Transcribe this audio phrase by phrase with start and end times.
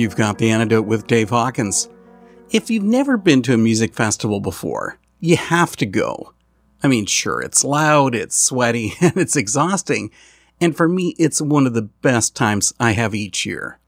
[0.00, 1.90] You've got the antidote with Dave Hawkins.
[2.50, 6.32] If you've never been to a music festival before, you have to go.
[6.82, 10.10] I mean, sure, it's loud, it's sweaty, and it's exhausting.
[10.58, 13.78] And for me, it's one of the best times I have each year.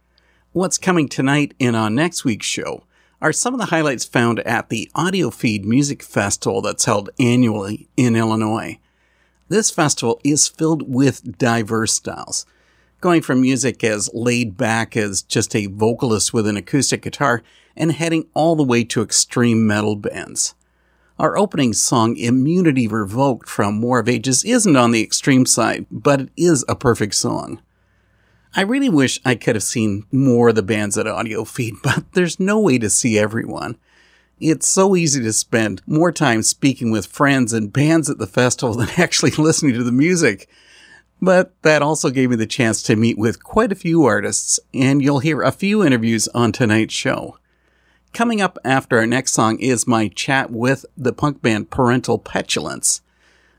[0.53, 2.85] What's coming tonight and on next week's show
[3.23, 8.17] are some of the highlights found at the Audiofeed Music Festival that's held annually in
[8.17, 8.79] Illinois.
[9.49, 12.44] This festival is filled with diverse styles,
[13.02, 17.43] going from music as laid back as just a vocalist with an acoustic guitar
[17.76, 20.54] and heading all the way to extreme metal bands.
[21.19, 26.20] Our opening song, Immunity Revoked from War of Ages, isn't on the extreme side, but
[26.20, 27.60] it is a perfect song.
[28.54, 32.38] I really wish I could have seen more of the bands at Audiofeed, but there's
[32.38, 33.76] no way to see everyone.
[34.40, 38.75] It's so easy to spend more time speaking with friends and bands at the festival
[38.76, 40.48] than actually listening to the music.
[41.22, 45.00] But that also gave me the chance to meet with quite a few artists, and
[45.00, 47.38] you'll hear a few interviews on tonight's show.
[48.12, 53.02] Coming up after our next song is my chat with the punk band Parental Petulance.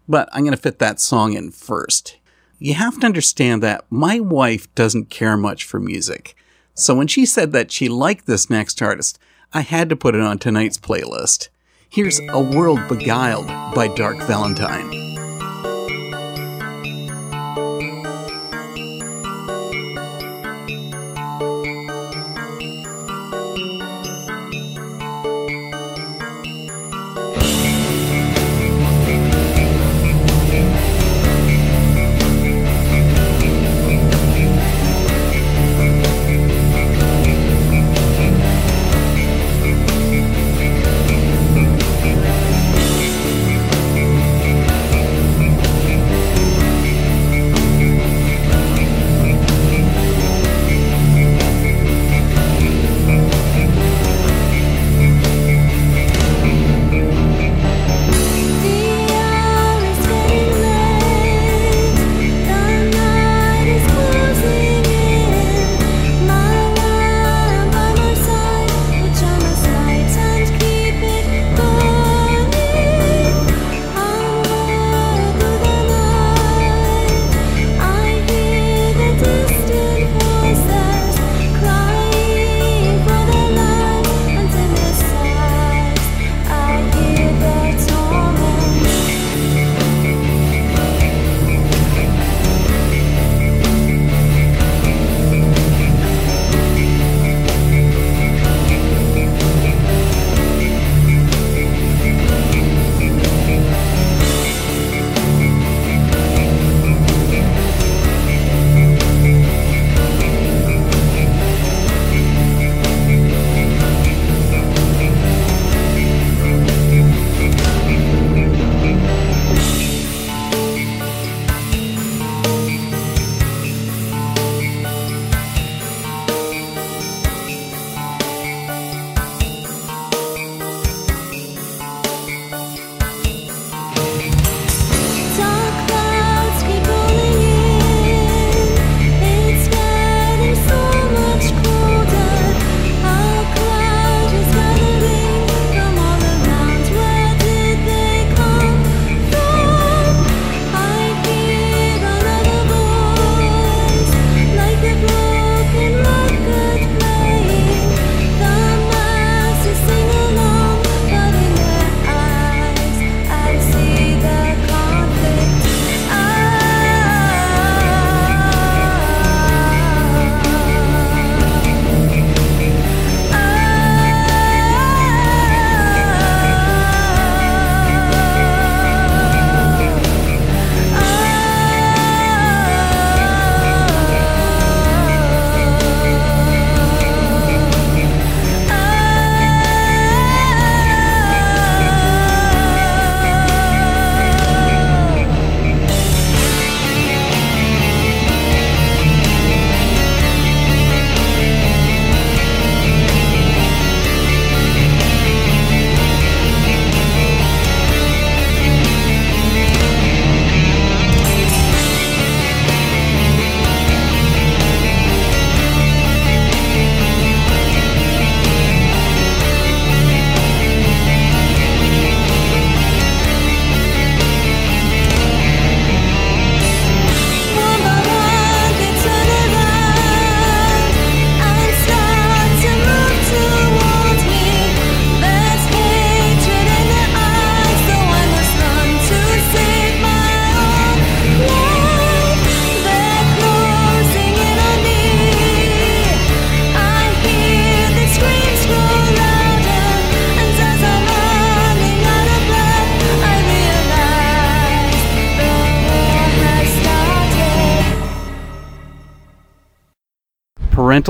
[0.10, 2.18] But I'm going to fit that song in first.
[2.60, 6.36] You have to understand that my wife doesn't care much for music.
[6.74, 9.18] So when she said that she liked this next artist,
[9.54, 11.48] I had to put it on tonight's playlist.
[11.90, 15.13] Here's A World Beguiled by Dark Valentine.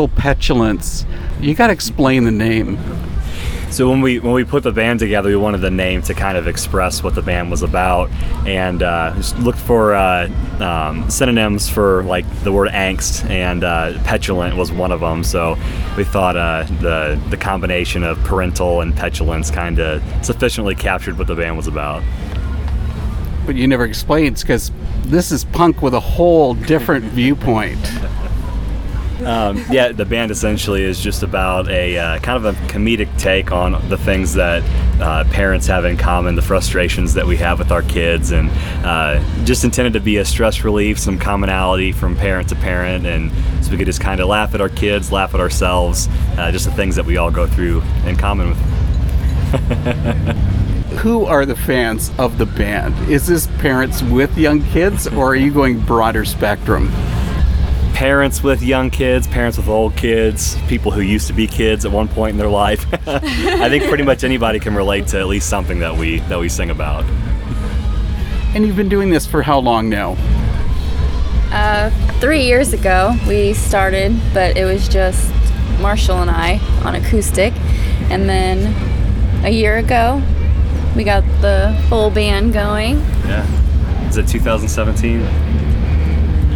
[0.08, 1.06] Petulance.
[1.40, 2.78] You got to explain the name.
[3.74, 6.38] So when we when we put the band together, we wanted the name to kind
[6.38, 8.12] of express what the band was about,
[8.46, 14.56] and uh, looked for uh, um, synonyms for like the word angst and uh, petulant
[14.58, 15.24] was one of them.
[15.24, 15.58] So
[15.98, 21.26] we thought uh, the the combination of parental and petulance kind of sufficiently captured what
[21.26, 22.04] the band was about.
[23.48, 24.72] But you never explained because
[25.06, 27.80] this is punk with a whole different viewpoint.
[29.26, 33.52] Um, yeah, the band essentially is just about a uh, kind of a comedic take
[33.52, 34.64] on the things that
[35.02, 38.50] uh, parents have in common, the frustrations that we have with our kids, and
[38.86, 43.32] uh, just intended to be a stress relief, some commonality from parent to parent, and
[43.64, 46.66] so we could just kind of laugh at our kids, laugh at ourselves, uh, just
[46.66, 48.58] the things that we all go through in common with.
[51.00, 53.10] Who are the fans of the band?
[53.10, 56.92] Is this parents with young kids, or are you going broader spectrum?
[58.04, 61.92] Parents with young kids, parents with old kids, people who used to be kids at
[61.94, 62.86] one point in their life.
[63.08, 66.50] I think pretty much anybody can relate to at least something that we that we
[66.50, 67.06] sing about.
[68.54, 70.18] And you've been doing this for how long now?
[71.50, 75.32] Uh, three years ago we started, but it was just
[75.80, 77.54] Marshall and I on acoustic,
[78.12, 80.22] and then a year ago
[80.94, 82.98] we got the full band going.
[83.26, 84.10] Yeah.
[84.10, 85.73] Is it 2017?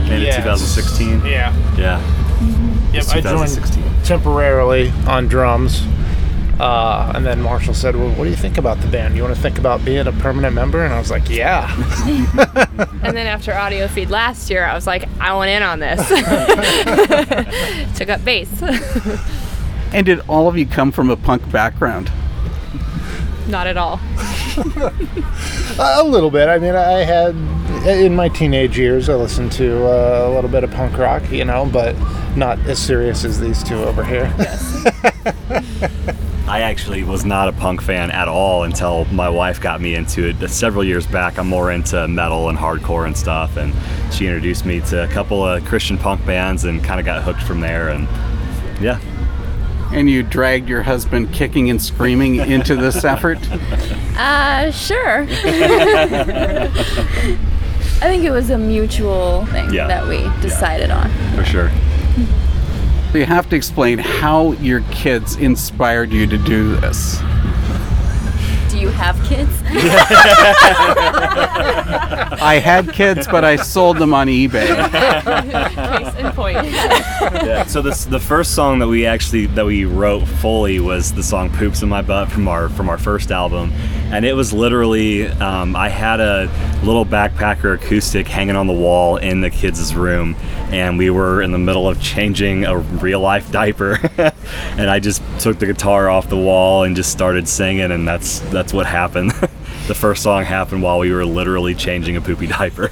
[0.10, 0.38] Maybe Yes.
[0.38, 1.26] 2016?
[1.26, 1.54] Yeah.
[1.78, 2.00] Yeah.
[2.94, 3.84] Yep, I joined 2016.
[4.04, 5.84] temporarily on drums.
[6.60, 9.16] Uh, and then Marshall said, Well, what do you think about the band?
[9.16, 10.84] You want to think about being a permanent member?
[10.84, 11.68] And I was like, Yeah.
[13.04, 16.00] And then after Audiofeed last year, I was like, I want in on this.
[17.98, 18.50] Took up bass.
[19.94, 22.12] And did all of you come from a punk background?
[23.48, 24.02] Not at all.
[25.80, 26.50] a little bit.
[26.50, 27.34] I mean, I had,
[27.88, 31.46] in my teenage years, I listened to uh, a little bit of punk rock, you
[31.46, 31.96] know, but
[32.36, 34.34] not as serious as these two over here.
[36.48, 40.29] I actually was not a punk fan at all until my wife got me into
[40.29, 41.38] it several years back.
[41.38, 43.74] I'm more into metal and hardcore and stuff, and
[44.13, 47.44] she introduced me to a couple of Christian punk bands and kind of got hooked
[47.44, 47.89] from there.
[47.89, 48.08] And
[48.82, 49.00] yeah,
[49.91, 53.39] And you dragged your husband kicking and screaming into this effort?
[54.20, 55.27] Uh, sure.
[58.00, 59.88] I think it was a mutual thing Yeah.
[59.88, 61.10] that we decided on.
[61.36, 61.72] for sure.
[63.13, 67.18] You have to explain how your kids inspired you to do this.
[68.70, 69.50] Do you have kids?
[72.39, 74.68] I had kids, but I sold them on eBay.
[76.38, 76.67] Case in point.
[76.72, 77.65] yeah.
[77.65, 81.50] So this the first song that we actually that we wrote fully was the song
[81.51, 83.72] "Poops in My Butt" from our from our first album,
[84.12, 86.50] and it was literally um, I had a
[86.84, 90.36] little backpacker acoustic hanging on the wall in the kids' room,
[90.70, 94.00] and we were in the middle of changing a real life diaper,
[94.77, 98.39] and I just took the guitar off the wall and just started singing, and that's
[98.39, 99.32] that's what happened.
[99.88, 102.91] the first song happened while we were literally changing a poopy diaper.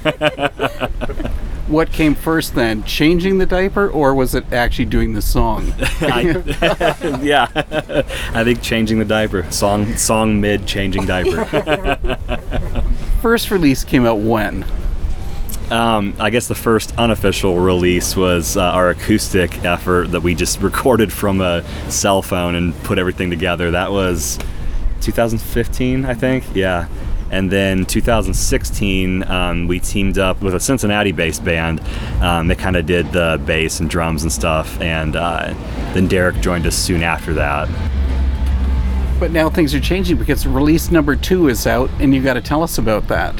[1.66, 5.72] What came first then, changing the diaper, or was it actually doing the song?
[5.80, 6.42] I,
[7.22, 7.48] yeah,
[8.32, 11.44] I think changing the diaper song song mid changing diaper.
[13.20, 14.64] First release came out when?
[15.70, 20.60] Um, I guess the first unofficial release was uh, our acoustic effort that we just
[20.60, 23.72] recorded from a cell phone and put everything together.
[23.72, 24.38] That was
[25.00, 26.44] 2015, I think.
[26.54, 26.86] Yeah.
[27.30, 31.80] And then 2016, um, we teamed up with a Cincinnati-based band.
[32.20, 35.54] Um, they kind of did the bass and drums and stuff, and uh,
[35.92, 37.68] then Derek joined us soon after that.
[39.18, 42.42] But now things are changing because release number two is out, and you got to
[42.42, 43.34] tell us about that.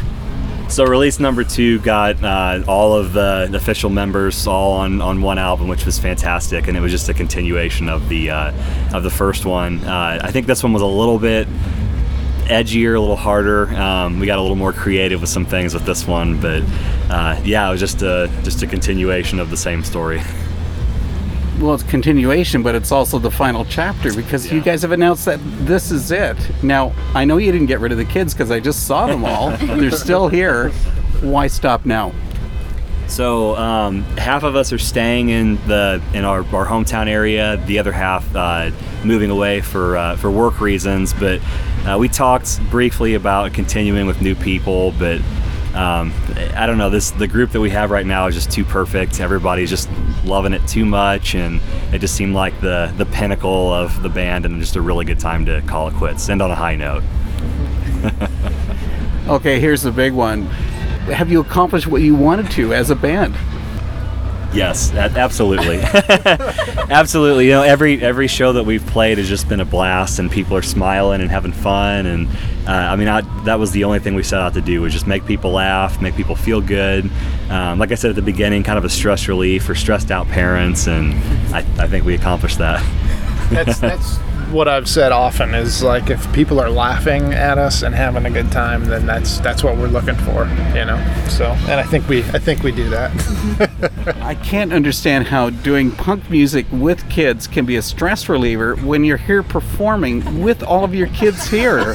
[0.68, 5.38] So release number two got uh, all of the official members all on, on one
[5.38, 8.52] album, which was fantastic, and it was just a continuation of the uh,
[8.92, 9.84] of the first one.
[9.84, 11.46] Uh, I think this one was a little bit
[12.46, 13.68] edgier, a little harder.
[13.74, 16.62] Um, we got a little more creative with some things with this one, but
[17.10, 20.20] uh, yeah, it was just a just a continuation of the same story.
[21.58, 25.40] Well, it's continuation, but it's also the final chapter because you guys have announced that
[25.64, 26.36] this is it.
[26.62, 29.24] Now, I know you didn't get rid of the kids because I just saw them
[29.24, 29.50] all.
[29.56, 30.68] They're still here.
[31.22, 32.12] Why stop now?
[33.08, 37.56] So um, half of us are staying in the in our, our hometown area.
[37.66, 38.70] The other half uh,
[39.04, 41.12] moving away for uh, for work reasons.
[41.12, 41.40] But
[41.86, 44.92] uh, we talked briefly about continuing with new people.
[44.98, 45.20] But
[45.74, 46.12] um,
[46.54, 46.90] I don't know.
[46.90, 49.20] This the group that we have right now is just too perfect.
[49.20, 49.88] Everybody's just
[50.24, 51.60] loving it too much, and
[51.92, 55.20] it just seemed like the the pinnacle of the band, and just a really good
[55.20, 56.28] time to call it quits.
[56.28, 57.04] End on a high note.
[59.26, 60.48] Okay, here's the big one.
[61.12, 63.34] Have you accomplished what you wanted to as a band?
[64.52, 65.80] Yes, absolutely,
[66.90, 67.46] absolutely.
[67.46, 70.56] You know, every every show that we've played has just been a blast, and people
[70.56, 72.06] are smiling and having fun.
[72.06, 72.28] And
[72.66, 74.94] uh, I mean, I, that was the only thing we set out to do was
[74.94, 77.10] just make people laugh, make people feel good.
[77.50, 80.26] Um, like I said at the beginning, kind of a stress relief for stressed out
[80.28, 81.12] parents, and
[81.54, 82.80] I, I think we accomplished that.
[83.50, 84.18] That's that's
[84.50, 88.30] what I've said often is like if people are laughing at us and having a
[88.30, 91.24] good time, then that's that's what we're looking for, you know.
[91.28, 93.10] So, and I think we I think we do that.
[94.22, 99.04] I can't understand how doing punk music with kids can be a stress reliever when
[99.04, 101.94] you're here performing with all of your kids here.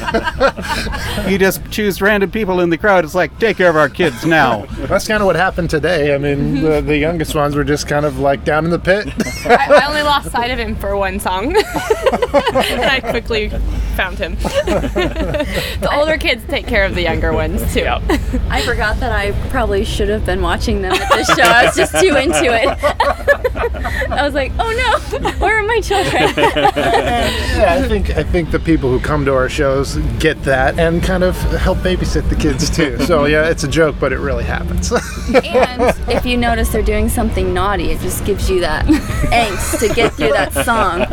[1.28, 3.04] you just choose random people in the crowd.
[3.04, 4.66] It's like, take care of our kids now.
[4.86, 6.14] That's kind of what happened today.
[6.14, 6.64] I mean, mm-hmm.
[6.64, 9.08] the, the youngest ones were just kind of like down in the pit.
[9.46, 11.52] I, I only lost sight of him for one song.
[12.48, 13.48] and I quickly
[13.94, 14.34] found him.
[14.42, 17.86] the older kids take care of the younger ones too.
[17.86, 21.42] I forgot that I probably should have been watching them at this show.
[21.42, 22.68] I was just too into it.
[24.12, 26.32] I was like, oh no, where are my children?
[26.36, 31.02] yeah, I think I think the people who come to our shows get that and
[31.02, 32.98] kind of help babysit the kids too.
[33.04, 34.92] So yeah, it's a joke, but it really happens.
[34.92, 39.94] and if you notice they're doing something naughty, it just gives you that angst to
[39.94, 41.06] get through that song.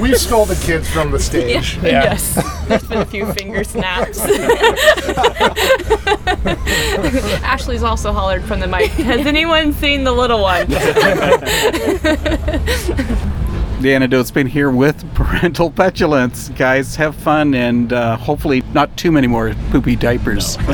[0.00, 1.76] we stole the kids from the stage.
[1.76, 2.04] Yeah.
[2.04, 2.34] Yes.
[2.66, 4.20] There's been a few finger snaps.
[7.42, 8.90] Ashley's also hollered from the mic.
[8.92, 10.66] Has anyone seen the little one?
[13.80, 16.50] The antidote's been here with parental petulance.
[16.50, 20.58] Guys, have fun and uh, hopefully not too many more poopy diapers.
[20.58, 20.64] You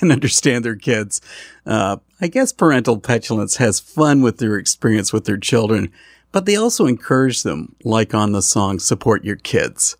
[0.00, 1.20] can understand their kids.
[1.64, 5.92] Uh, I guess parental petulance has fun with their experience with their children,
[6.32, 9.96] but they also encourage them, like on the song Support Your Kids.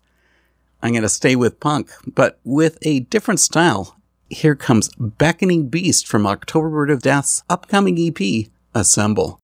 [0.81, 3.97] I'm going to stay with punk, but with a different style.
[4.29, 9.39] Here comes Beckoning Beast from October Bird of Death's upcoming EP, Assemble.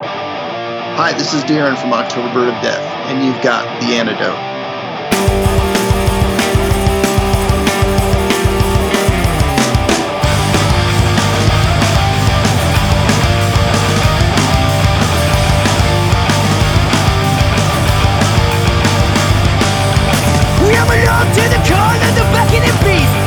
[0.00, 5.53] Hi, this is Darren from October Bird of Death, and you've got The Antidote.
[22.56, 23.23] Of the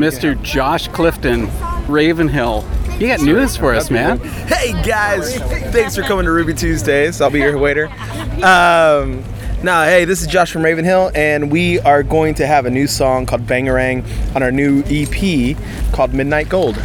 [0.00, 0.40] Mr.
[0.42, 1.50] Josh Clifton,
[1.86, 2.64] Ravenhill.
[2.98, 4.18] You got news for us, man.
[4.18, 5.36] Hey guys,
[5.72, 7.20] thanks for coming to Ruby Tuesdays.
[7.20, 7.88] I'll be your waiter.
[8.42, 9.22] Um,
[9.62, 12.86] nah, hey, this is Josh from Ravenhill, and we are going to have a new
[12.86, 14.02] song called Bangarang
[14.34, 15.54] on our new EP
[15.92, 16.82] called Midnight Gold.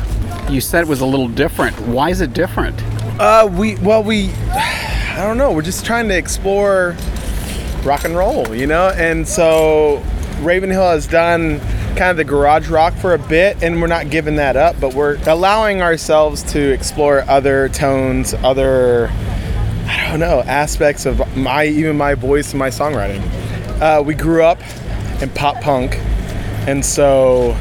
[0.49, 1.80] You said it was a little different.
[1.88, 2.78] Why is it different?
[3.17, 5.54] Uh, we well we, I don't know.
[5.54, 6.97] We're just trying to explore
[7.84, 10.04] rock and roll, you know, and so
[10.41, 11.62] Ravenhill has done
[11.96, 14.94] kind of the garage rock for a bit, and we're not giving that up, but
[14.94, 19.10] we're allowing ourselves to explore other tones, other
[19.88, 23.22] I don't know aspects of my even my voice and my songwriting.
[23.80, 24.60] Uh, we grew up
[25.22, 25.96] in pop punk,
[26.68, 27.58] and so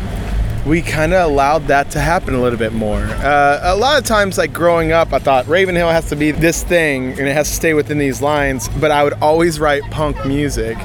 [0.66, 3.02] we kind of allowed that to happen a little bit more.
[3.02, 6.62] Uh, a lot of times, like growing up, I thought Ravenhill has to be this
[6.62, 10.24] thing and it has to stay within these lines, but I would always write punk
[10.24, 10.78] music.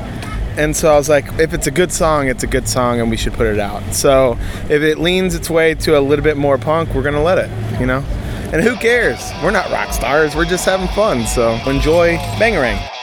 [0.57, 3.09] And so I was like, if it's a good song, it's a good song and
[3.09, 3.81] we should put it out.
[3.93, 4.37] So
[4.69, 7.49] if it leans its way to a little bit more punk, we're gonna let it,
[7.79, 8.03] you know?
[8.51, 9.31] And who cares?
[9.43, 11.25] We're not rock stars, we're just having fun.
[11.27, 12.98] So enjoy Bangarang.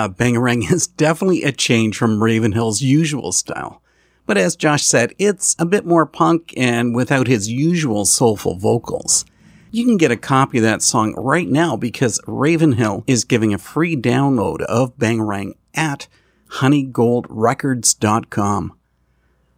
[0.00, 3.82] Yeah, Bangarang is definitely a change from Ravenhill's usual style.
[4.24, 9.26] But as Josh said, it's a bit more punk and without his usual soulful vocals.
[9.70, 13.58] You can get a copy of that song right now because Ravenhill is giving a
[13.58, 16.08] free download of Bangarang at
[16.54, 18.72] honeygoldrecords.com.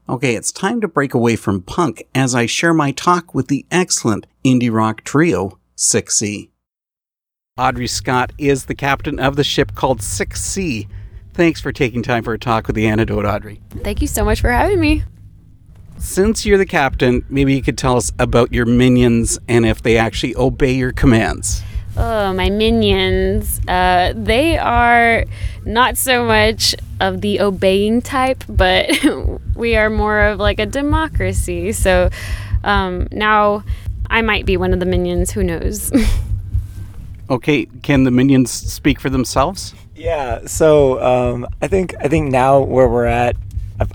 [0.09, 3.65] Okay, it's time to break away from punk as I share my talk with the
[3.71, 6.52] excellent indie rock trio Sick/Sea.
[7.59, 10.89] Audrey Scott is the captain of the ship called Sick/Sea.
[11.35, 13.61] Thanks for taking time for a talk with the antidote, Audrey.
[13.85, 15.03] Thank you so much for having me.
[15.99, 19.99] Since you're the captain, maybe you could tell us about your minions and if they
[19.99, 21.63] actually obey your commands.
[21.95, 23.61] Oh, my minions.
[23.69, 25.27] Uh, they are
[25.67, 28.91] not so much of the obeying type, but
[29.55, 31.73] we are more of like a democracy.
[31.73, 32.09] So
[32.65, 33.63] um, now
[34.09, 35.33] I might be one of the minions.
[35.33, 35.93] Who knows?
[37.33, 39.75] Okay, can the minions speak for themselves?
[39.97, 40.45] Yeah.
[40.47, 43.37] So um, I think I think now where we're at,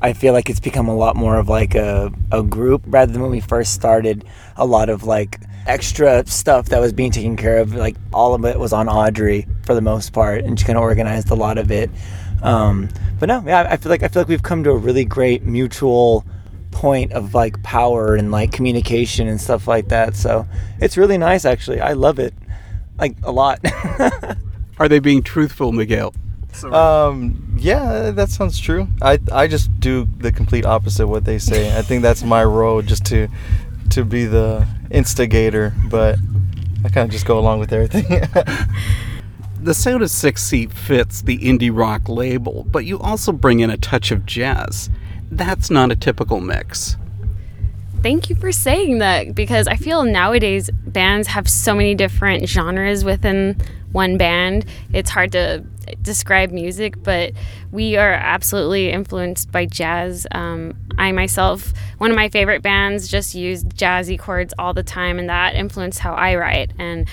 [0.02, 3.22] I- feel like it's become a lot more of like a, a group rather than
[3.22, 4.26] when we first started.
[4.56, 7.76] A lot of like extra stuff that was being taken care of.
[7.76, 10.82] Like all of it was on Audrey for the most part, and she kind of
[10.82, 11.92] organized a lot of it.
[12.42, 15.06] Um, but no, yeah, I feel like I feel like we've come to a really
[15.06, 16.26] great mutual
[16.72, 20.16] point of like power and like communication and stuff like that.
[20.16, 20.48] So
[20.80, 21.82] it's really nice, actually.
[21.82, 22.34] I love it,
[23.00, 23.60] like a lot.
[24.80, 26.14] Are they being truthful, Miguel?
[26.64, 28.88] Um, yeah, that sounds true.
[29.02, 31.78] I I just do the complete opposite of what they say.
[31.78, 33.28] I think that's my role, just to
[33.92, 35.74] to be the instigator.
[35.90, 36.18] But
[36.84, 38.24] I kind of just go along with everything.
[39.60, 43.76] The sound of Sick/Sea fits the indie rock label, but you also bring in a
[43.76, 44.90] touch of jazz.
[45.32, 46.96] That's not a typical mix.
[48.08, 53.04] Thank you for saying that because I feel nowadays bands have so many different genres
[53.04, 53.58] within
[53.92, 54.66] one band.
[54.94, 55.66] It's hard to
[56.04, 57.34] describe music, but
[57.70, 60.26] we are absolutely influenced by jazz.
[60.32, 65.20] Um, I myself, one of my favorite bands, just used jazzy chords all the time,
[65.20, 66.72] and that influenced how I write.
[66.80, 67.10] And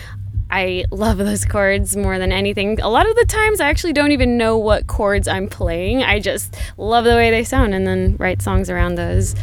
[0.48, 2.80] I love those chords more than anything.
[2.80, 6.04] A lot of the times, I actually don't even know what chords I'm playing.
[6.04, 9.34] I just love the way they sound and then write songs around those.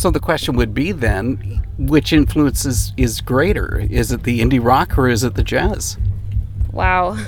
[0.00, 3.80] So the question would be then, which influences is greater?
[3.80, 5.98] Is it the indie rock or is it the jazz?
[6.72, 7.18] Wow.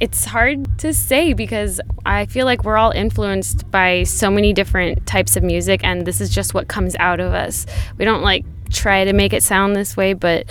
[0.00, 5.06] It's hard to say because I feel like we're all influenced by so many different
[5.06, 7.64] types of music, and this is just what comes out of us.
[7.96, 10.46] We don't like try to make it sound this way, but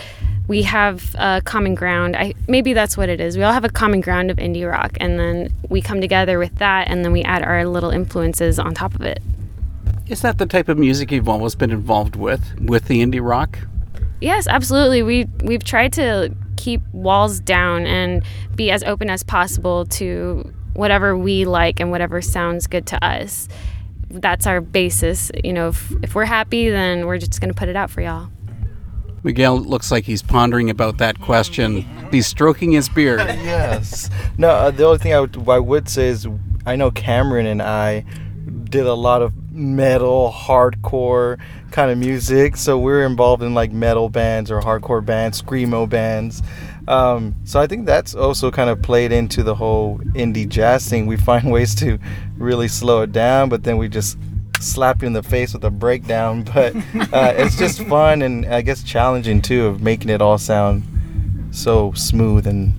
[0.47, 2.15] we have a common ground.
[2.15, 3.37] I maybe that's what it is.
[3.37, 6.55] We all have a common ground of indie rock, and then we come together with
[6.59, 9.21] that, and then we add our little influences on top of it.
[10.07, 13.57] Is that the type of music you've always been involved with, with the indie rock?
[14.19, 15.01] Yes, absolutely.
[15.03, 18.23] We we've tried to keep walls down and
[18.55, 23.47] be as open as possible to whatever we like and whatever sounds good to us.
[24.09, 25.31] That's our basis.
[25.43, 28.01] You know, if, if we're happy, then we're just going to put it out for
[28.01, 28.29] y'all.
[29.23, 31.81] Miguel looks like he's pondering about that question.
[32.11, 33.19] He's stroking his beard.
[33.27, 34.09] yes.
[34.37, 36.27] No, uh, the only thing I would, I would say is
[36.65, 38.05] I know Cameron and I
[38.65, 41.39] did a lot of metal, hardcore
[41.71, 42.57] kind of music.
[42.57, 46.41] So we are involved in like metal bands or hardcore bands, screamo bands.
[46.87, 51.05] Um, so I think that's also kind of played into the whole indie jazz thing.
[51.05, 51.99] We find ways to
[52.37, 54.17] really slow it down, but then we just
[54.59, 56.43] slap you in the face with a breakdown.
[56.53, 56.75] But
[57.13, 60.83] uh, it's just fun and I guess challenging too of making it all sound
[61.51, 62.73] so smooth and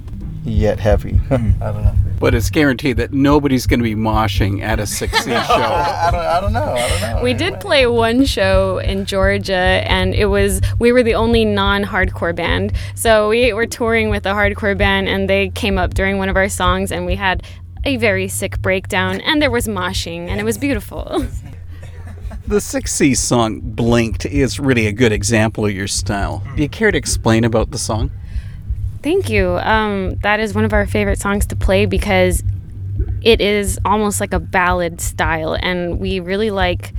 [0.44, 1.16] yet heavy.
[1.16, 1.52] Hmm.
[1.62, 1.94] I don't know.
[2.20, 5.34] But it's guaranteed that nobody's going to be moshing at a Sick/Sea show.
[5.34, 6.62] I don't, I don't know.
[6.62, 7.22] I don't know.
[7.22, 12.34] We did play one show in Georgia, and it was we were the only non-hardcore
[12.34, 12.72] band.
[12.94, 16.36] So we were touring with a hardcore band, and they came up during one of
[16.36, 17.42] our songs, and we had
[17.84, 21.26] a very sick breakdown, and there was moshing, and it was beautiful.
[22.46, 26.42] The Sick/Sea song Blinked is really a good example of your style.
[26.54, 28.10] Do you care to explain about the song?
[29.04, 29.58] Thank you.
[29.58, 32.42] Um, that is one of our favorite songs to play because
[33.20, 36.94] it is almost like a ballad style, and we really like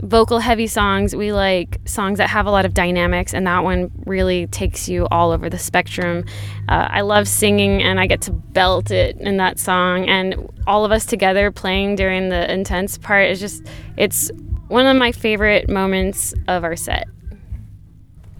[0.00, 1.14] vocal heavy songs.
[1.14, 5.06] We like songs that have a lot of dynamics, and that one really takes you
[5.12, 6.24] all over the spectrum.
[6.68, 10.84] Uh, I love singing, and I get to belt it in that song, and all
[10.84, 13.64] of us together playing during the intense part is just,
[13.96, 14.32] it's
[14.66, 17.06] one of my favorite moments of our set.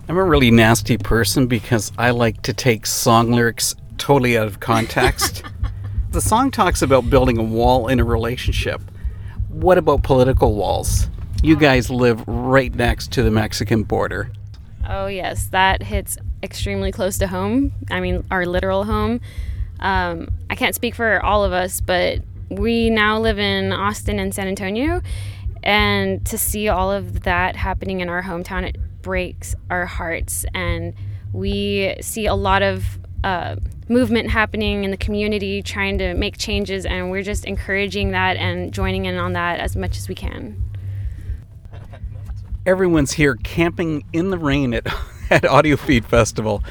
[0.09, 4.59] I'm a really nasty person because I like to take song lyrics totally out of
[4.59, 5.45] context.
[6.11, 8.81] the song talks about building a wall in a relationship.
[9.49, 11.09] What about political walls?
[11.43, 14.33] You guys live right next to the Mexican border.
[14.89, 17.73] Oh, yes, that hits extremely close to home.
[17.91, 19.21] I mean, our literal home.
[19.79, 24.35] Um, I can't speak for all of us, but we now live in Austin and
[24.35, 25.01] San Antonio.
[25.63, 30.45] And to see all of that happening in our hometown, it breaks our hearts.
[30.55, 30.95] And
[31.33, 33.57] we see a lot of uh,
[33.89, 36.87] movement happening in the community, trying to make changes.
[36.87, 40.63] And we're just encouraging that and joining in on that as much as we can.
[42.65, 44.87] Everyone's here camping in the rain at,
[45.31, 46.63] at Audiofeed Festival.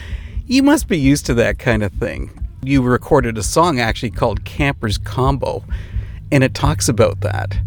[0.45, 2.37] You must be used to that kind of thing.
[2.63, 5.63] You recorded a song actually called Campers Combo,
[6.31, 7.57] and it talks about that.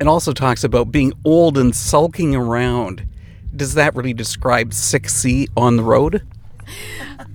[0.00, 3.06] It also talks about being old and sulking around.
[3.54, 6.22] Does that really describe Sick/Sea on the road?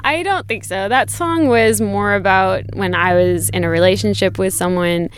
[0.03, 0.87] I don't think so.
[0.89, 5.09] That song was more about when I was in a relationship with someone.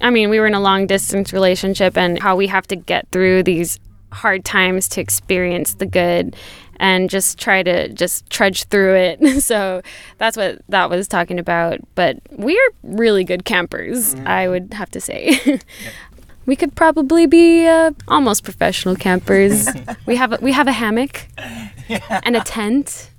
[0.00, 3.08] I mean, we were in a long distance relationship and how we have to get
[3.10, 3.78] through these
[4.12, 6.34] hard times to experience the good.
[6.80, 9.42] and just try to just trudge through it.
[9.42, 9.82] so
[10.18, 11.80] that's what that was talking about.
[11.94, 14.26] But we're really good campers, mm.
[14.26, 15.60] I would have to say.
[16.48, 19.68] we could probably be uh, almost professional campers.
[20.06, 21.26] we have a, we have a hammock
[22.24, 23.10] and a tent.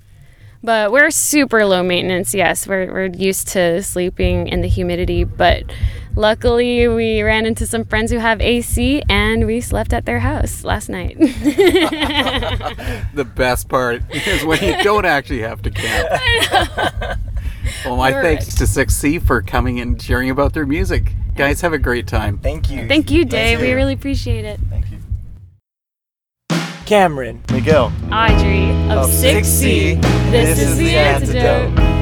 [0.64, 2.34] But we're super low maintenance.
[2.34, 5.62] Yes, we're we're used to sleeping in the humidity, but
[6.16, 10.64] luckily we ran into some friends who have AC and we slept at their house
[10.64, 11.16] last night.
[13.14, 17.20] the best part is when you don't actually have to camp.
[17.84, 21.12] Well, my You're thanks to Sick/Sea for coming and sharing about their music.
[21.36, 22.38] Guys, have a great time.
[22.38, 22.86] Thank you.
[22.88, 23.60] Thank you, Dave.
[23.60, 24.60] We really appreciate it.
[24.68, 24.98] Thank you.
[26.86, 27.40] Cameron.
[27.52, 27.92] Miguel.
[28.12, 29.94] Audrey of, Of Sick/Sea.
[29.94, 30.30] Sick/Sea.
[30.30, 31.76] This, is, the antidote.
[31.76, 31.99] Cause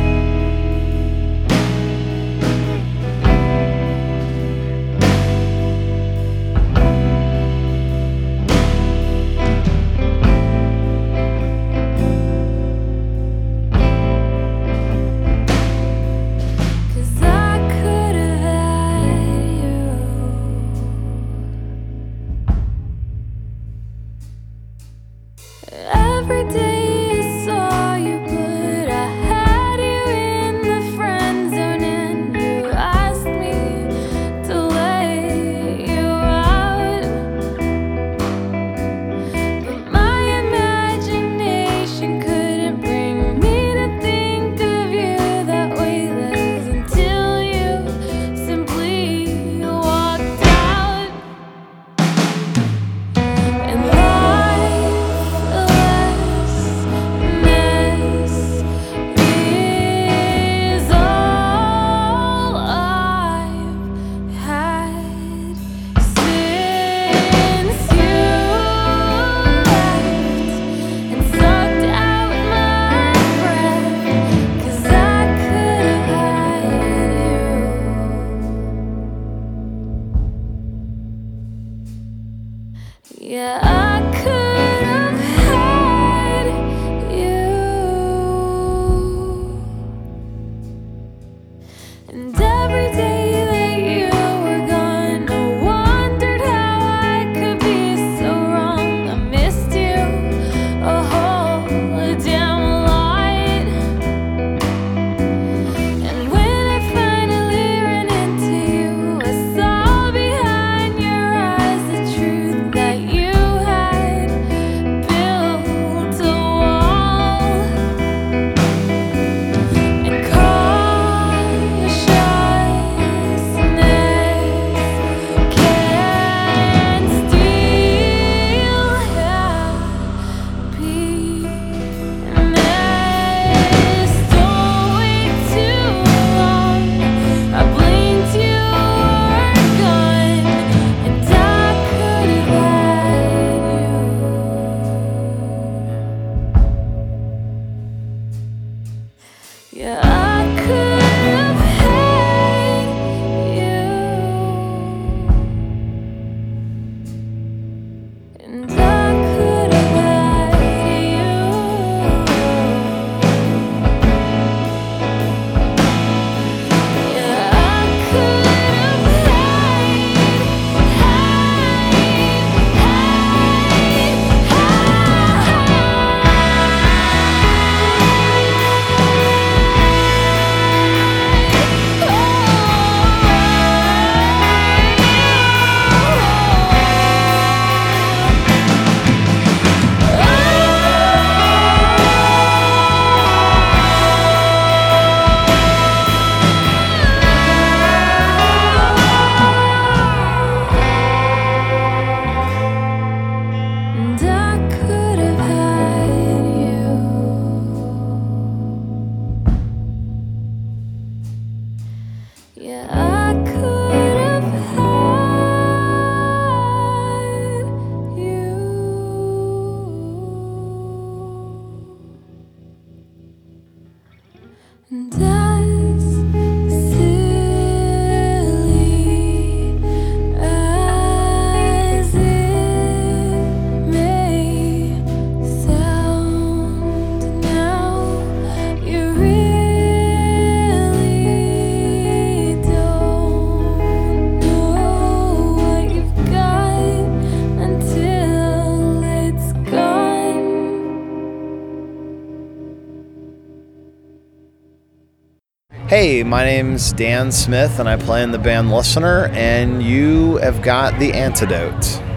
[256.22, 260.98] My name's Dan Smith, and I play in the band Listener, and you have got
[260.98, 262.07] the antidote.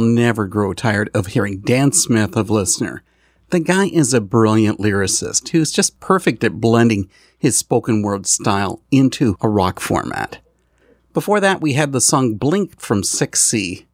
[0.00, 3.02] I'll never grow tired of hearing Dan Smith of Listener.
[3.50, 8.80] The guy is a brilliant lyricist who's just perfect at blending his spoken word style
[8.90, 10.38] into a rock format.
[11.12, 13.86] Before that, we had the song Blink from Sick/Sea.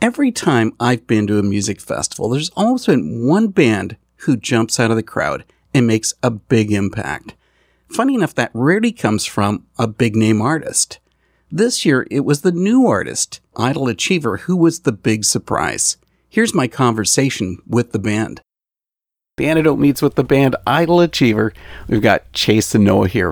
[0.00, 4.78] Every time I've been to a music festival, there's always been one band who jumps
[4.78, 7.34] out of the crowd and makes a big impact.
[7.88, 11.00] Funny enough, that rarely comes from a big name artist.
[11.56, 15.98] This year, it was the new artist, Idle Achiever, who was the big surprise.
[16.28, 18.40] Here's my conversation with the band.
[19.36, 21.52] The Antidote meets with the band Idle Achiever.
[21.86, 23.30] We've got Chase and Noah here.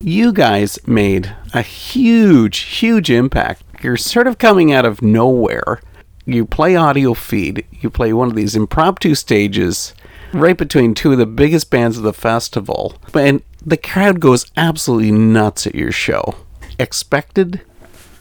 [0.00, 3.62] You guys made a huge, huge impact.
[3.80, 5.80] You're sort of coming out of nowhere.
[6.26, 9.94] You play Audiofeed, you play one of these impromptu stages
[10.32, 15.12] right between two of the biggest bands of the festival, and the crowd goes absolutely
[15.12, 16.34] nuts at your show.
[16.78, 17.60] Expected?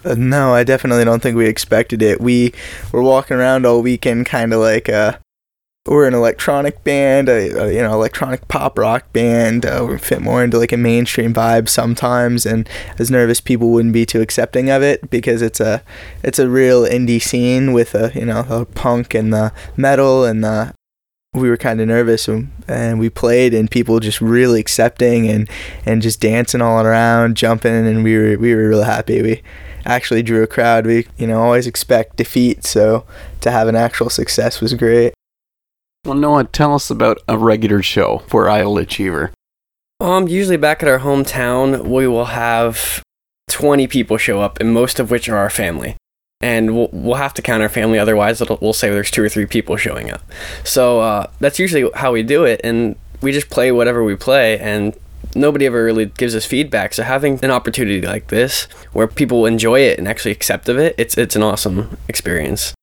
[0.03, 2.19] Uh, no, I definitely don't think we expected it.
[2.21, 2.53] We
[2.91, 5.17] were walking around all weekend, kind of like uh,
[5.87, 9.65] we're an electronic band, a, a you know electronic pop rock band.
[9.65, 12.67] Uh, we fit more into like a mainstream vibe sometimes, and
[12.99, 15.83] as nervous people wouldn't be too accepting of it because it's a
[16.23, 20.43] it's a real indie scene with a you know the punk and the metal and
[20.43, 20.73] the
[21.33, 25.49] we were kind of nervous and, and we played and people just really accepting and
[25.85, 29.41] and just dancing all around jumping and we were we were really happy we
[29.85, 33.05] actually drew a crowd we you know always expect defeat so
[33.39, 35.13] to have an actual success was great
[36.03, 39.31] Well, Noah, tell us about a regular show for Idle Achiever.
[39.99, 43.03] Um, usually back at our hometown, we will have
[43.49, 45.95] 20 people show up, and most of which are our family.
[46.41, 49.45] And we'll, we'll have to count our family, otherwise, we'll say there's two or three
[49.45, 50.23] people showing up.
[50.63, 54.57] So uh, that's usually how we do it, and we just play whatever we play,
[54.57, 54.97] and
[55.35, 56.93] nobody ever really gives us feedback.
[56.93, 58.63] So having an opportunity like this,
[58.93, 62.73] where people enjoy it and actually accept of it, it's it's an awesome experience.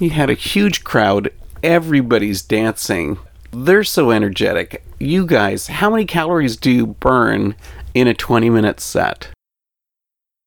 [0.00, 1.30] You had a huge crowd.
[1.62, 3.18] Everybody's dancing.
[3.52, 4.84] They're so energetic.
[4.98, 7.54] You guys, how many calories do you burn
[7.94, 9.28] in a 20 minute set?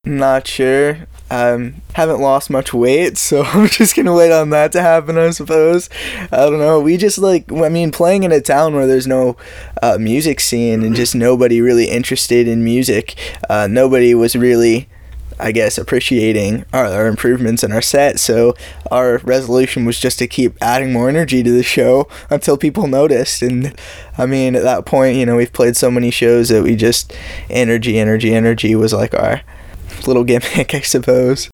[0.08, 4.82] Not sure um haven't lost much weight so i'm just gonna wait on that to
[4.82, 5.90] happen i suppose
[6.32, 9.36] i don't know we just like i mean playing in a town where there's no
[9.82, 13.16] uh, music scene and just nobody really interested in music
[13.50, 14.88] uh, nobody was really
[15.40, 18.20] I guess appreciating our, our improvements in our set.
[18.20, 18.56] So
[18.90, 23.42] our resolution was just to keep adding more energy to the show until people noticed.
[23.44, 23.80] And
[24.18, 27.14] I mean, at that point, you know, we've played so many shows that we just
[27.50, 29.42] energy, energy, energy was like our
[30.08, 31.50] little gimmick, I suppose.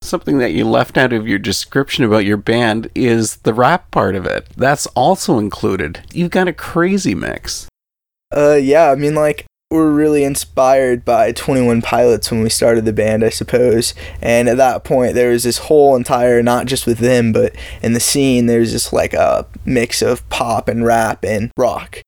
[0.00, 4.14] Something that you left out of your description about your band is the rap part
[4.14, 4.48] of it.
[4.56, 6.02] That's also included.
[6.12, 7.68] You've got a crazy mix.
[8.34, 12.92] Uh, yeah, I mean, like, we're really inspired by 21 Pilots when we started the
[12.92, 13.92] band, I suppose.
[14.22, 17.92] And at that point, there was this whole entire, not just with them, but in
[17.92, 22.00] the scene, there's just like a mix of pop and rap and rock.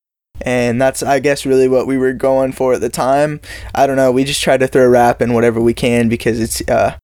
[0.45, 3.39] And that's, I guess, really what we were going for at the time.
[3.75, 4.11] I don't know.
[4.11, 6.97] We just try to throw rap in whatever we can because it's, uh,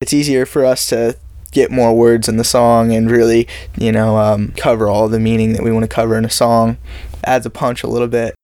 [0.00, 1.16] it's easier for us to
[1.50, 5.52] get more words in the song and really, you know, um, cover all the meaning
[5.54, 6.76] that we want to cover in a song.
[7.24, 8.34] Adds a punch a little bit.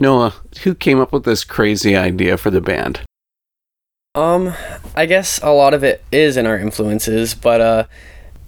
[0.00, 3.00] Noah, who came up with this crazy idea for the band?
[4.14, 4.54] Um,
[4.96, 7.84] I guess a lot of it is in our influences, but uh,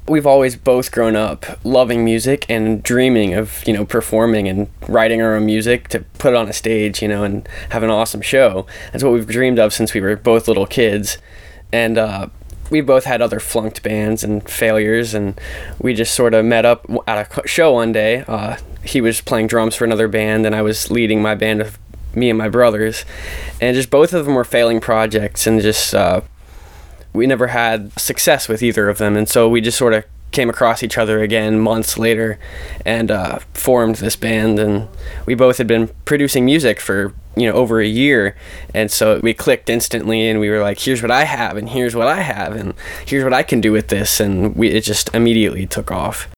[0.08, 5.22] we've always both grown up loving music and dreaming of you know performing and writing
[5.22, 8.20] our own music to put it on a stage, you know, and have an awesome
[8.20, 8.66] show.
[8.92, 11.18] That's what we've dreamed of since we were both little kids,
[11.72, 12.28] and uh,
[12.70, 15.40] we both had other flunked bands and failures, and
[15.78, 18.24] we just sort of met up at a show one day.
[18.26, 21.78] Uh, he was playing drums for another band, and I was leading my band of
[22.14, 23.04] me and my brothers,
[23.60, 26.22] and just both of them were failing projects, and just uh,
[27.12, 30.48] we never had success with either of them, and so we just sort of came
[30.48, 32.38] across each other again months later,
[32.84, 34.88] and uh, formed this band, and
[35.26, 38.34] we both had been producing music for you know over a year,
[38.74, 41.94] and so we clicked instantly, and we were like, here's what I have, and here's
[41.94, 42.74] what I have, and
[43.06, 46.28] here's what I can do with this, and we it just immediately took off.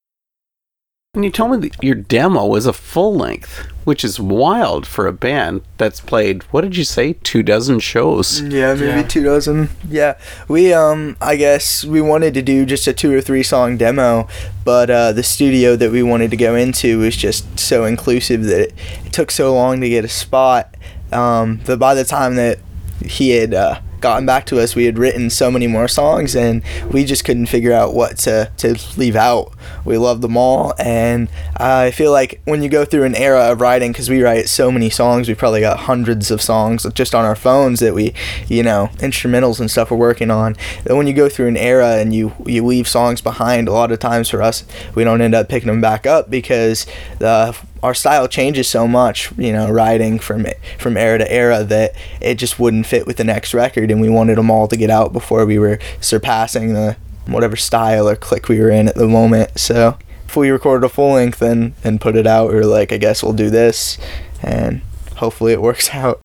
[1.14, 5.07] And you told me that your demo was a full length, which is wild for
[5.07, 8.41] a band that's played, what did you say, two dozen shows?
[8.41, 9.68] Yeah, maybe two dozen.
[9.89, 10.18] Yeah,
[10.49, 14.28] we um, I guess we wanted to do just a two or three song demo,
[14.64, 18.61] but uh, the studio that we wanted to go into was just so inclusive that
[18.61, 18.74] it,
[19.05, 20.74] it took so long to get a spot.
[21.12, 22.59] Um, that by the time that
[23.05, 26.62] he had uh, gotten back to us, we had written so many more songs, and
[26.90, 29.55] we just couldn't figure out what to to leave out.
[29.86, 33.62] We love them all, and I feel like when you go through an era of
[33.62, 37.24] writing, because we write so many songs, we probably got hundreds of songs just on
[37.24, 38.12] our phones that we,
[38.46, 40.55] you know, instrumentals and stuff we're working on.
[40.84, 43.90] That when you go through an era and you you leave songs behind, a lot
[43.90, 46.86] of times for us, we don't end up picking them back up because
[47.20, 50.47] the our style changes so much, you know, writing from
[50.78, 54.09] from era to era that it just wouldn't fit with the next record, and we
[54.09, 58.49] wanted them all to get out before we were surpassing the whatever style or click
[58.49, 59.61] we were in at the moment.
[59.61, 62.91] So if we recorded a full length and and put it out, we were like,
[62.91, 63.99] I guess we'll do this,
[64.43, 64.80] and
[65.16, 66.22] hopefully it works out.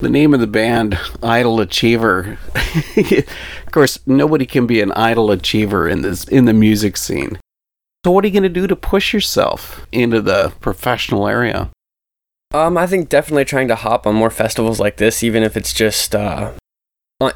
[0.00, 2.36] The name of the band, Idle Achiever.
[2.96, 7.38] of course, nobody can be an idle achiever in this in the music scene.
[8.04, 11.70] So what are you going to do to push yourself into the professional area?
[12.52, 15.72] Um, I think definitely trying to hop on more festivals like this, even if it's
[15.72, 16.52] just uh,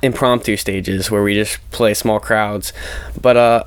[0.03, 2.75] impromptu stages where we just play small crowds.
[3.19, 3.65] But uh,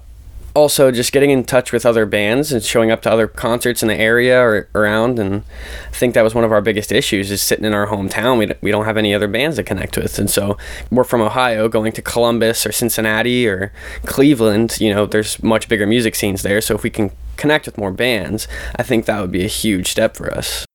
[0.53, 3.87] also just getting in touch with other bands and showing up to other concerts in
[3.87, 5.19] the area or around.
[5.19, 5.43] And
[5.87, 8.37] I think that was one of our biggest issues is sitting in our hometown.
[8.37, 10.19] We, we don't have any other bands to connect with.
[10.19, 10.57] And so
[10.89, 13.71] we're from Ohio, going to Columbus or Cincinnati or
[14.05, 16.61] Cleveland, you know, there's much bigger music scenes there.
[16.61, 19.91] So if we can connect with more bands, I think that would be a huge
[19.91, 20.65] step for us.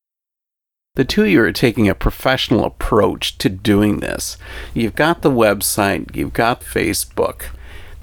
[0.97, 4.39] The two of you are taking a professional approach to doing this.
[4.73, 7.51] You've got the website, you've got Facebook.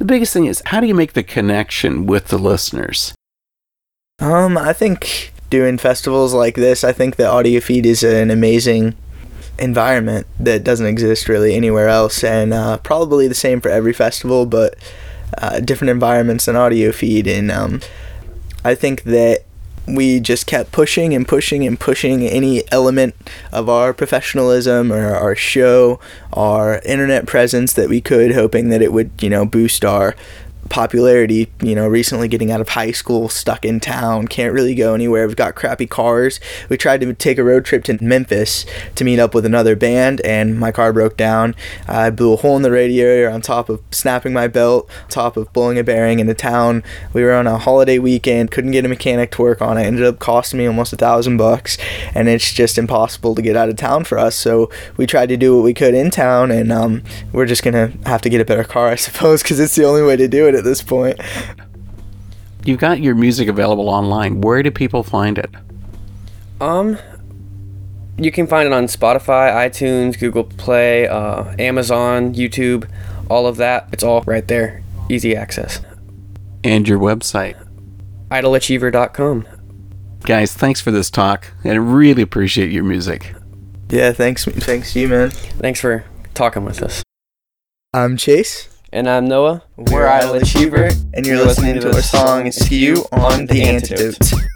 [0.03, 3.15] The biggest thing is how do you make the connection with the listeners?
[4.19, 8.95] Um, I think doing festivals like this, I think the Audiofeed is an amazing
[9.57, 14.45] environment that doesn't exist really anywhere else, and uh, probably the same for every festival,
[14.45, 14.75] but
[15.37, 17.25] uh, different environments and Audiofeed.
[17.25, 17.79] And um,
[18.65, 19.45] I think that
[19.85, 23.15] we just kept pushing and pushing and pushing any element
[23.51, 25.99] of our professionalism or our show,
[26.31, 30.15] our internet presence that we could, hoping that it would, you know, boost our
[30.69, 34.93] popularity, you know, recently getting out of high school, stuck in town, can't really go
[34.93, 35.27] anywhere.
[35.27, 36.39] We've got crappy cars.
[36.69, 40.21] We tried to take a road trip to Memphis to meet up with another band,
[40.21, 41.55] and my car broke down.
[41.87, 45.37] I blew a hole in the radiator on top of snapping my belt, on top
[45.37, 46.83] of blowing a bearing into town.
[47.13, 49.83] We were on a holiday weekend, couldn't get a mechanic to work on it.
[49.83, 51.77] Ended up costing me almost a thousand bucks,
[52.15, 54.35] and it's just impossible to get out of town for us.
[54.35, 57.93] So we tried to do what we could in town, and um, we're just gonna
[58.05, 60.47] have to get a better car, I suppose, because it's the only way to do
[60.47, 61.19] it at this point.
[62.65, 64.41] You've got your music available online.
[64.41, 65.49] Where do people find it?
[66.61, 66.97] Um,
[68.17, 72.89] you can find it on Spotify, iTunes, Google Play, uh, Amazon, YouTube,
[73.29, 73.89] all of that.
[73.91, 74.81] It's all right there.
[75.09, 75.81] Easy access.
[76.63, 77.55] And your website.
[78.31, 79.45] idleachiever.com.
[80.21, 81.51] Guys, thanks for this talk.
[81.63, 83.35] and I really appreciate your music.
[83.89, 85.29] Yeah, thanks, thanks to you, man.
[85.31, 87.03] Thanks for talking with us.
[87.93, 88.72] I'm Chase.
[88.93, 89.63] And I'm Noah.
[89.75, 94.33] We're Idle Achiever, and you're listening to our song Skew on The Antidote.
[94.35, 94.52] I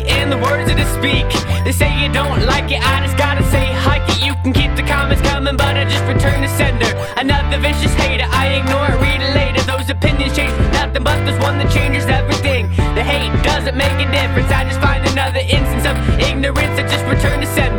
[0.00, 1.28] and the words that I speak?
[1.64, 4.24] They say you don't like it, I just gotta say hike it.
[4.24, 6.88] You can keep the comments coming, but I just return the sender.
[7.16, 9.60] Another vicious hater, I ignore it, read it later.
[9.68, 12.68] Those opinions change nothing, but there's one that changes everything.
[12.96, 16.74] The hate doesn't make a difference, I just find another instance of ignorance.
[16.80, 17.71] I just return the sender.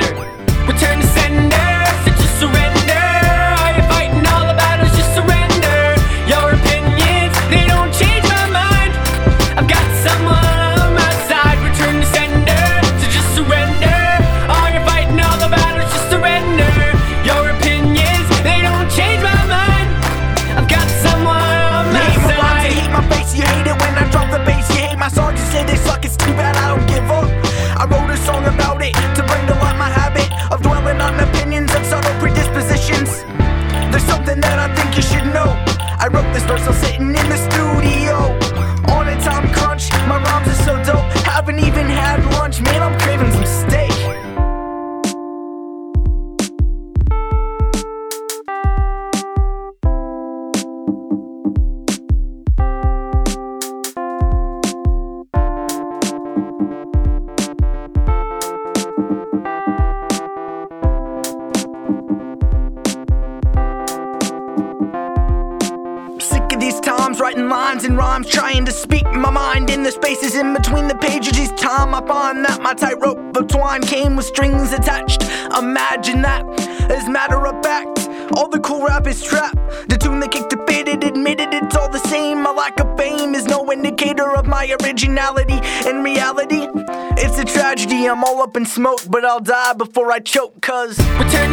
[89.33, 90.61] I'll die before I choke.
[90.61, 91.52] Cause Return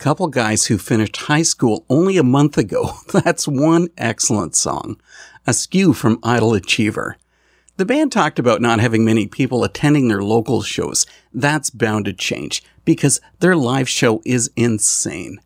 [0.00, 4.98] couple guys who finished high school only a month ago, that's one excellent song.
[5.46, 7.18] Askew from Idle Achiever.
[7.76, 11.04] The band talked about not having many people attending their local shows.
[11.34, 15.38] That's bound to change because their live show is insane.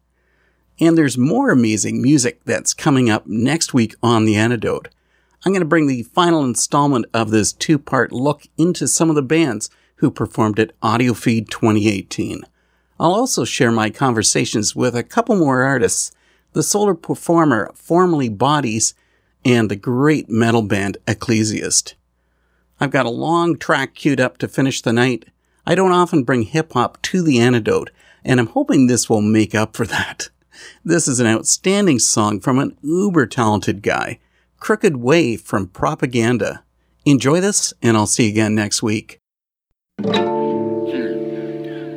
[0.80, 4.88] And there's more amazing music that's coming up next week on The Antidote.
[5.44, 9.16] I'm going to bring the final installment of this two part look into some of
[9.16, 12.44] the bands who performed at Audiofeed 2018.
[13.04, 16.10] I'll also share my conversations with a couple more artists
[16.54, 18.94] the solar performer formerly Bodies
[19.44, 21.96] and the great metal band Ecclesiast.
[22.80, 25.26] I've got a long track queued up to finish the night.
[25.66, 27.90] I don't often bring hip hop to the antidote,
[28.24, 30.30] and I'm hoping this will make up for that.
[30.82, 34.18] This is an outstanding song from an uber talented guy,
[34.60, 36.64] Crooked Way from Propaganda.
[37.04, 39.18] Enjoy this, and I'll see you again next week.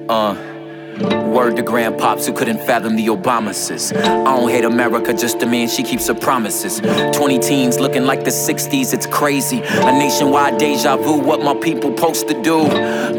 [0.10, 0.57] Uh,
[1.00, 3.96] word to grandpops who couldn't fathom the Obamas.
[3.96, 6.80] I don't hate America, just a man, she keeps her promises.
[7.16, 9.62] 20 teens looking like the 60s, it's crazy.
[9.62, 12.68] A nationwide deja vu, what my people supposed to do.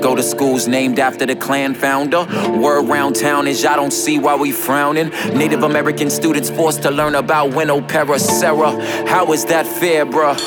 [0.00, 2.26] Go to schools named after the Klan founder.
[2.58, 5.10] Word round town is y'all don't see why we frowning.
[5.34, 7.86] Native American students forced to learn about Winnow
[8.18, 8.72] Sarah.
[9.06, 10.38] How is that fair, bruh?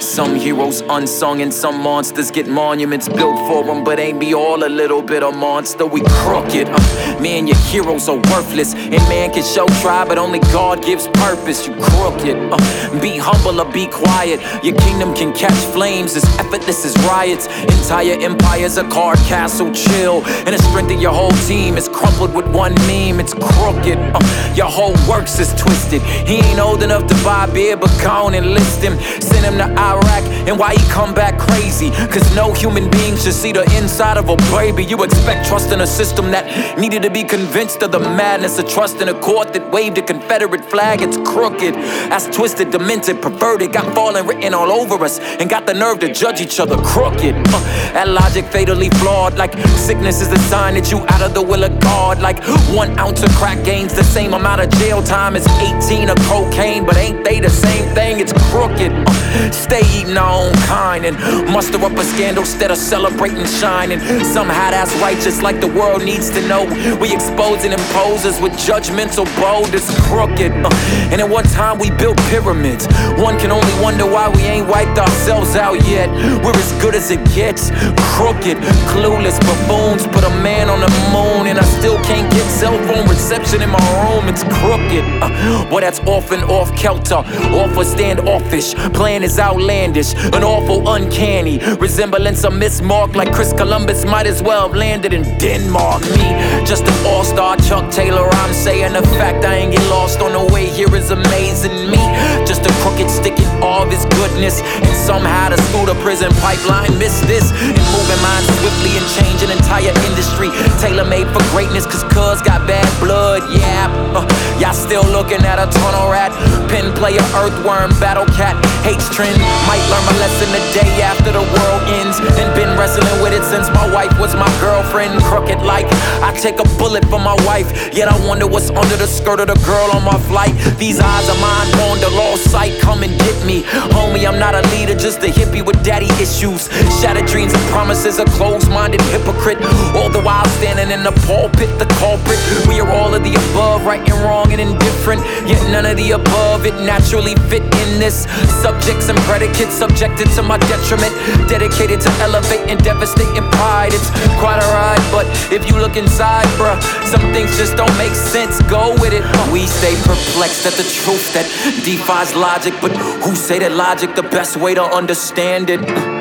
[0.00, 4.64] Some heroes unsung and some monsters get monuments built for them, but ain't be all
[4.64, 5.86] a little bit of monster.
[5.86, 6.79] We crooked.
[7.20, 8.74] Man, your heroes are worthless.
[8.74, 11.66] And man can show try, but only God gives purpose.
[11.66, 12.36] You crooked.
[12.36, 14.40] Uh, be humble or be quiet.
[14.64, 17.46] Your kingdom can catch flames as effortless as riots.
[17.46, 20.24] Entire empires a card castle chill.
[20.46, 23.20] And the strength of your whole team is crumpled with one meme.
[23.20, 23.98] It's crooked.
[23.98, 26.02] Uh, your whole works is twisted.
[26.02, 28.98] He ain't old enough to buy beer, but go and list him.
[29.20, 30.24] Send him to Iraq.
[30.48, 31.90] And why he come back crazy?
[31.90, 34.84] Cause no human being should see the inside of a baby.
[34.84, 36.46] You expect trust in a system that
[36.78, 40.02] needed to be convinced of the madness of trust in a court that waved a
[40.02, 41.02] Confederate flag.
[41.02, 41.74] It's crooked.
[41.74, 43.72] That's twisted, demented, perverted.
[43.72, 47.34] Got fallen written all over us and got the nerve to judge each other crooked.
[47.34, 47.60] Uh,
[47.94, 49.36] that logic fatally flawed.
[49.36, 52.20] Like sickness is a sign that you out of the will of God.
[52.20, 52.42] Like
[52.74, 55.46] one ounce of crack gains the same amount of jail time as
[55.88, 58.20] 18 of cocaine, but ain't they the same thing?
[58.20, 58.92] It's crooked.
[58.92, 61.16] Uh, stay eating our own kind and
[61.50, 64.00] muster up a scandal instead of celebrating shining.
[64.24, 66.59] Somehow that's righteous, like the world needs to know.
[67.00, 69.74] We exposing imposers with judgmental bold.
[69.74, 70.52] It's crooked.
[70.52, 70.70] Uh,
[71.10, 72.86] and at one time we built pyramids.
[73.16, 76.08] One can only wonder why we ain't wiped ourselves out yet.
[76.44, 77.70] We're as good as it gets.
[78.16, 78.56] Crooked,
[78.92, 83.08] clueless buffoons put a man on the moon, and I still can't get cell phone
[83.08, 84.28] reception in my room.
[84.28, 85.04] It's crooked.
[85.22, 88.74] Uh, well, that's off and off kelter, off or standoffish.
[88.92, 94.42] Plan is outlandish, an awful uncanny resemblance of Miss Mark, like Chris Columbus might as
[94.42, 96.02] well have landed in Denmark.
[96.02, 96.28] Me,
[96.64, 98.28] just an all-star Chuck Taylor.
[98.42, 101.90] I'm saying the fact I ain't get lost on the way here is amazing.
[101.90, 102.02] Me,
[102.46, 106.30] just a crooked stick in all of his goodness, and somehow the school to prison
[106.40, 107.50] pipeline missed this.
[107.52, 111.86] And moving minds swiftly and changing entire industry, tailor-made for greatness.
[111.86, 113.88] Cause cuz got bad blood, yeah.
[114.14, 114.26] Uh,
[114.58, 116.32] y'all still looking at a tunnel rat,
[116.70, 119.38] pin player, earthworm, battle cat, hates trend.
[119.66, 122.18] Might learn my lesson the day after the world ends.
[122.38, 125.20] And been wrestling with it since my wife was my girlfriend.
[125.22, 125.86] Crooked like
[126.30, 129.48] I take a bullet for my wife, yet I wonder what's under the skirt of
[129.48, 130.54] the girl on my flight.
[130.78, 133.64] These eyes of mine on the lost sight, come and get me.
[133.90, 136.70] Homie, I'm not a leader, just a hippie with daddy issues.
[137.02, 139.58] Shattered dreams and promises, a closed-minded hypocrite.
[139.98, 142.38] All the while standing in the pulpit, the culprit.
[142.68, 145.26] We are all of the above, right and wrong and indifferent.
[145.50, 148.30] Yet none of the above, it naturally fit in this.
[148.62, 151.10] Subjects and predicates subjected to my detriment.
[151.50, 153.90] Dedicated to elevate and devastating pride.
[153.92, 156.19] It's quite a ride, but if you look inside,
[156.58, 158.60] bruh, some things just don't make sense.
[158.62, 159.24] Go with it.
[159.52, 161.46] We stay perplexed at the truth that
[161.84, 162.92] defies logic, but
[163.24, 166.19] who say that logic the best way to understand it?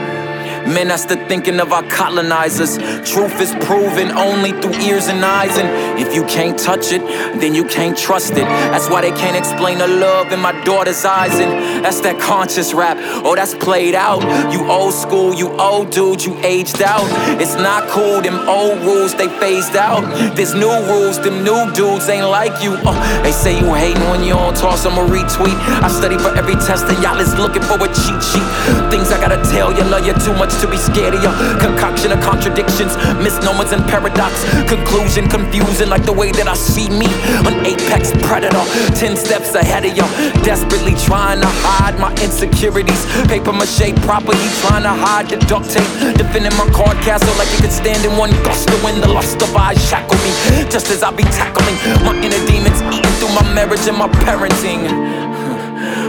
[0.69, 2.77] Man, that's the thinking of our colonizers.
[3.09, 5.57] Truth is proven only through ears and eyes.
[5.57, 7.01] And if you can't touch it,
[7.41, 8.45] then you can't trust it.
[8.69, 11.39] That's why they can't explain the love in my daughter's eyes.
[11.39, 12.97] And that's that conscious rap.
[13.25, 14.21] Oh, that's played out.
[14.53, 17.07] You old school, you old dude, you aged out.
[17.41, 20.05] It's not cool, them old rules, they phased out.
[20.35, 22.77] There's new rules, them new dudes ain't like you.
[22.85, 25.57] Uh, they say you hating when you don't toss them a retweet.
[25.81, 28.49] I study for every test, and y'all is looking for a cheat sheet.
[28.93, 31.31] Things I gotta tell you, love you too much to be scared of you.
[31.59, 34.43] Concoction of contradictions, misnomers and paradox.
[34.67, 37.07] Conclusion confusing like the way that I see me.
[37.47, 38.63] An apex predator,
[38.95, 40.03] 10 steps ahead of you.
[40.43, 43.05] Desperately trying to hide my insecurities.
[43.27, 45.87] Paper mache property, trying to hide the duct tape.
[46.19, 49.01] Defending my card castle like it could stand in one gust of wind.
[49.01, 50.31] The lust of eyes shackle me.
[50.67, 54.83] Just as I be tackling my inner demons, eating through my marriage and my parenting.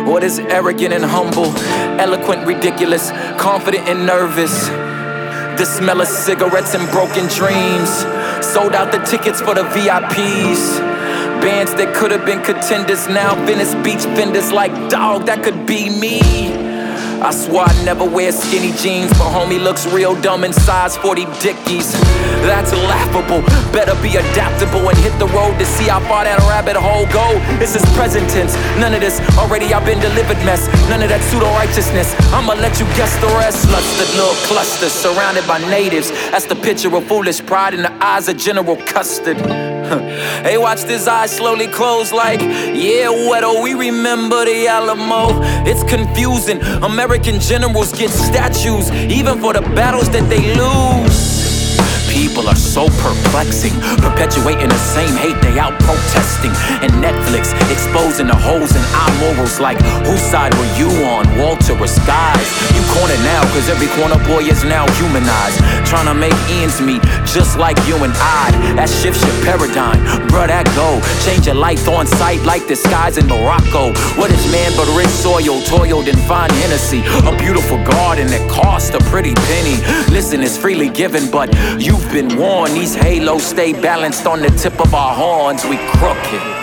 [0.06, 1.54] What is arrogant and humble,
[2.00, 4.68] eloquent, ridiculous, confident and nervous?
[5.58, 7.90] The smell of cigarettes and broken dreams.
[8.44, 10.78] Sold out the tickets for the VIPs.
[11.42, 15.88] Bands that could have been contenders now Venice Beach vendors like dog that could be
[16.00, 16.59] me.
[17.22, 21.26] I swear I never wear skinny jeans, but homie looks real dumb in size 40
[21.40, 21.92] dickies.
[22.48, 23.42] That's laughable.
[23.72, 27.36] Better be adaptable and hit the road to see how far that rabbit hole go.
[27.58, 28.54] This is present tense.
[28.80, 30.66] None of this already I've been delivered mess.
[30.88, 32.14] None of that pseudo righteousness.
[32.32, 33.68] I'ma let you guess the rest.
[33.70, 36.10] Lusted little clusters surrounded by natives.
[36.30, 39.79] That's the picture of foolish pride in the eyes of General Custer.
[40.44, 45.40] Hey, watch his eyes slowly close like, yeah, Wedo, we remember the Alamo.
[45.66, 46.62] It's confusing.
[46.82, 51.49] American generals get statues, even for the battles that they lose.
[52.20, 56.52] People are so perplexing, perpetuating the same hate they out protesting.
[56.84, 61.72] And Netflix exposing the holes in our morals like, whose side were you on, Walter
[61.72, 62.48] or Skies?
[62.76, 65.64] You cornered now, cause every corner boy is now humanized.
[65.88, 68.52] Trying to make ends meet, just like you and I.
[68.76, 69.96] That shifts your paradigm,
[70.28, 71.00] bruh, that go.
[71.24, 73.96] Change your life on sight like the skies in Morocco.
[74.20, 77.00] What is man but rich soil, toiled in fine Hennessy?
[77.24, 79.80] A beautiful garden that cost a pretty penny.
[80.12, 81.48] Listen, it's freely given, but
[81.80, 82.74] you've been warned.
[82.74, 85.64] These halos stay balanced on the tip of our horns.
[85.64, 86.59] We crooked.